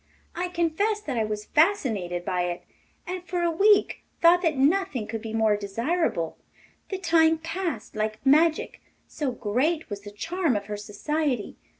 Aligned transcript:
I 0.35 0.47
confess 0.47 0.99
that 0.99 1.15
I 1.15 1.23
was 1.23 1.45
fascinated 1.45 2.25
by 2.25 2.45
it, 2.45 2.63
and 3.05 3.23
for 3.23 3.43
a 3.43 3.51
week 3.51 4.01
thought 4.19 4.41
that 4.41 4.57
nothing 4.57 5.05
could 5.05 5.21
be 5.21 5.31
more 5.31 5.55
desirable; 5.55 6.39
the 6.89 6.97
time 6.97 7.37
passed 7.37 7.95
like 7.95 8.17
magic, 8.25 8.81
so 9.07 9.31
great 9.31 9.91
was 9.91 10.01
the 10.01 10.09
charm 10.09 10.55
of 10.55 10.65
her 10.65 10.75
society. 10.77 11.55